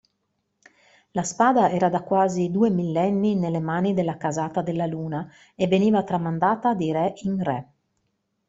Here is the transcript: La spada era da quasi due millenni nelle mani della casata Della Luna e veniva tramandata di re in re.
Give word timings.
La 1.17 1.21
spada 1.31 1.65
era 1.69 1.87
da 1.89 2.01
quasi 2.01 2.49
due 2.49 2.71
millenni 2.71 3.35
nelle 3.35 3.59
mani 3.59 3.93
della 3.93 4.17
casata 4.17 4.63
Della 4.63 4.87
Luna 4.87 5.31
e 5.53 5.67
veniva 5.67 6.01
tramandata 6.01 6.73
di 6.73 6.91
re 6.91 7.13
in 7.17 7.43
re. 7.43 7.67